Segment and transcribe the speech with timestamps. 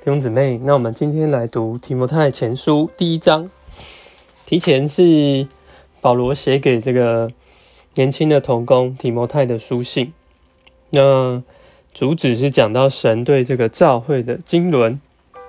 [0.00, 3.50] 弟兄姊妹，那我们今天来读提摩太前书第一章。
[4.46, 5.46] 提前是
[6.00, 7.30] 保罗写给这个
[7.96, 10.14] 年轻的童工提摩太的书信。
[10.88, 11.42] 那
[11.92, 14.98] 主旨是讲到神对这个教会的经纶，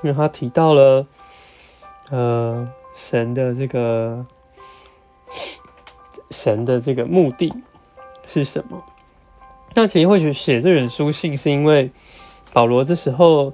[0.03, 1.07] 因为他提到了
[2.09, 4.25] 呃神的这个
[6.29, 7.53] 神的这个目的
[8.27, 8.83] 是什么。
[9.75, 11.89] 那其实或许写这本书信是因为
[12.51, 13.53] 保罗这时候。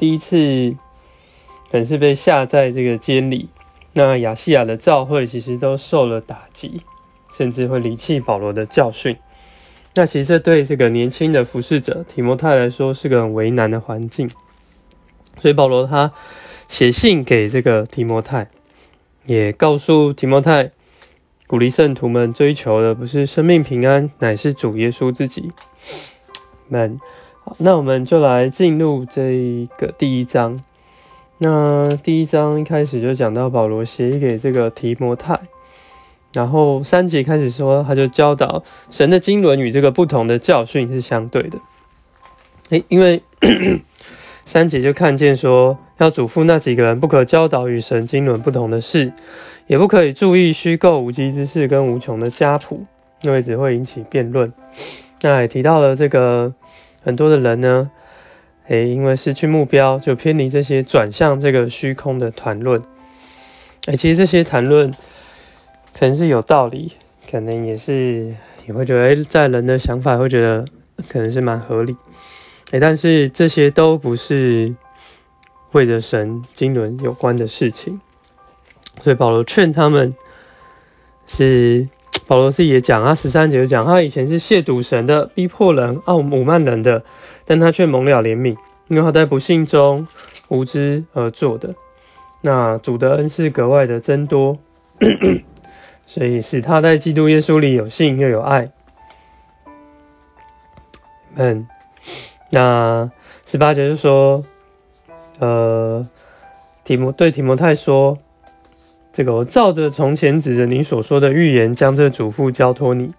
[0.00, 0.74] 第一次
[1.70, 3.50] 可能是被下在这个监里，
[3.92, 6.80] 那亚细亚的教会其实都受了打击，
[7.36, 9.14] 甚至会离弃保罗的教训。
[9.94, 14.30] 那其实这对这个年轻的服侍者提摩太来说是个很为难的环境，
[15.38, 16.10] 所以保罗他
[16.66, 18.48] 写信给这个提摩太，
[19.26, 20.70] 也告诉提摩太，
[21.46, 25.50] 鼓励圣徒们追求的不是生命平安，乃是主耶稣自己。
[26.68, 26.96] 们。
[27.42, 30.60] 好那我们就来进入这个第一章。
[31.38, 35.40] 那第一章一开始就讲到保罗写给这个提摩太，
[36.34, 41.58] 然后三节开始说，他就教导神的经纶与这个不同的教训是相对的。
[42.68, 43.22] 诶，因为
[44.44, 49.14] 三节就看见说，要嘱咐那几个人不可教导与神经纶不同的事，
[49.66, 52.84] 也不可以注意虚构无稽之事跟无穷的家谱，
[53.22, 54.52] 因为只会引起辩论。
[55.22, 56.52] 那也提到了这个。
[57.02, 57.90] 很多的人呢，
[58.68, 62.82] 诶，因为失去目标，就偏离这些，转向这个虚空的谈论。
[63.86, 64.90] 诶，其实这些谈论
[65.98, 66.92] 可能是有道理，
[67.30, 68.34] 可能也是
[68.66, 70.64] 也会觉得，诶，在人的想法会觉得
[71.08, 71.96] 可能是蛮合理。
[72.72, 74.74] 诶，但是这些都不是
[75.72, 78.00] 为着神经纶有关的事情，
[79.02, 80.14] 所以保罗劝他们
[81.26, 81.88] 是。
[82.30, 87.02] 保罗自己也讲，他十三节就讲，他以前是亵渎神的，逼迫人、傲侮慢人的，
[87.44, 90.06] 但他却蒙了怜悯，因为他在不幸中
[90.46, 91.74] 无知而做的。
[92.42, 94.56] 那主的恩是格外的增多，
[96.06, 98.70] 所以使他在基督耶稣里有信又有爱。
[101.34, 101.66] 嗯，
[102.52, 103.10] 那
[103.44, 104.44] 十八节就说，
[105.40, 106.06] 呃，
[106.84, 108.16] 提摩对提摩太说。
[109.12, 113.10] 这个我照着从前指着你所说的预言，将这嘱咐交托你，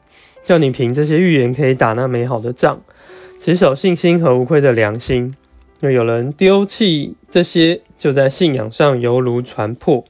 [0.42, 2.82] 叫你凭这些预言可以打那美好的仗，
[3.42, 5.34] 持守信心和无愧的良心。
[5.82, 10.06] 那有人丢弃这些，就在信仰上犹如船破。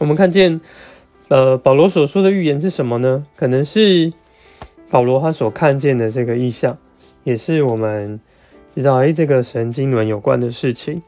[0.00, 0.60] 我们看见，
[1.28, 3.24] 呃，保罗所说的预言是什么呢？
[3.36, 4.12] 可能是
[4.90, 6.76] 保罗他所看见的这个意象，
[7.22, 8.18] 也是我们
[8.74, 11.00] 知道，哎，这个神经轮有关的事情，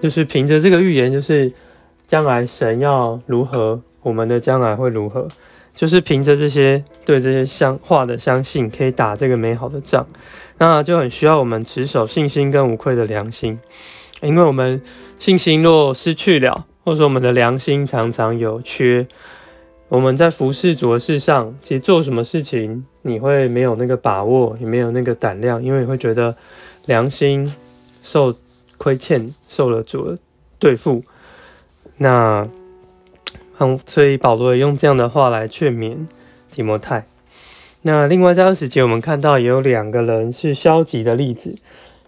[0.00, 1.52] 就是凭着这个预言，就是。
[2.12, 5.26] 将来神要如何，我们的将来会如何？
[5.74, 10.06] 就是凭着这些对这些相话的相信，可以打这个美好的仗。
[10.58, 13.58] 那就很需要我们持守信心跟无愧的良心，
[14.20, 14.82] 因为我们
[15.18, 19.08] 信心若失去了，或者说我们的良心常常有缺，
[19.88, 26.36] 我们在服侍主的事上，其实做什么事情你会没有那个把握，也没有那个胆量，因为你会觉得
[26.84, 27.50] 良心
[28.02, 28.34] 受
[28.76, 30.18] 亏欠，受了主的
[30.58, 31.02] 对付。
[31.98, 32.48] 那，
[33.58, 36.06] 嗯，所以保罗也用这样的话来劝勉
[36.50, 37.04] 提摩太。
[37.82, 41.56] 那另外在二十节，我们看到也有两个人是消极的例子，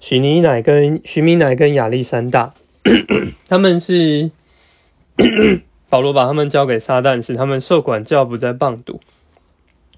[0.00, 2.54] 许尼乃跟徐明乃跟亚历山大，
[3.48, 4.30] 他们是
[5.90, 9.00] 保罗把他们交给撒旦，使他们受管教，不再棒读。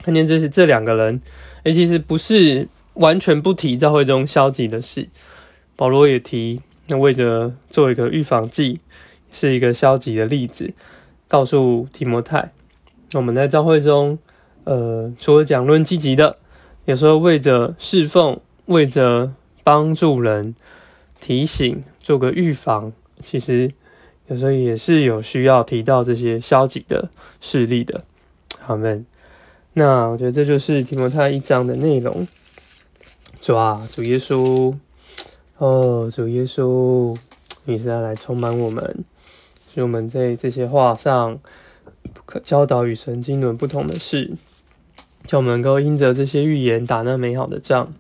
[0.03, 1.21] 看见这是这两个人，
[1.65, 5.09] 哎，其实不是完全不提教会中消极的事，
[5.75, 8.79] 保罗也提，那为着做一个预防剂。
[9.39, 10.73] 是一个消极的例子，
[11.29, 12.53] 告诉提摩太。
[13.13, 14.19] 我们在教会中，
[14.65, 16.37] 呃，除了讲论积极的，
[16.87, 19.31] 有时候为着侍奉，为着
[19.63, 20.55] 帮助人，
[21.21, 23.71] 提醒，做个预防，其实
[24.29, 27.11] 有时候也是有需要提到这些消极的
[27.43, 28.05] 事例的。
[28.59, 29.05] 好们，
[29.75, 32.27] 那我觉得这就是提摩太一章的内容。
[33.39, 34.75] 主啊，主耶稣，
[35.59, 37.15] 哦，主耶稣，
[37.67, 39.05] 你是要来充满我们。
[39.77, 41.39] 就我们在这些话上，
[42.25, 44.33] 可教导与神经纶不同的事，
[45.27, 47.93] 叫我们能够因着这些预言打那美好的仗，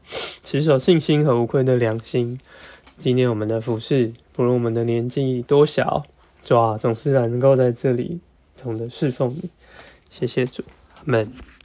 [0.42, 2.40] 持守信心和无愧的良心。
[2.96, 6.06] 今天我们的服饰，不论我们的年纪多小，
[6.42, 8.20] 主啊，总是能够在这里
[8.56, 9.50] 同的侍奉你。
[10.08, 10.64] 谢谢主，
[10.94, 11.55] 阿门。